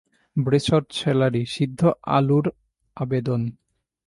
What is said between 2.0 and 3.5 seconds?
আলুও আনবেন।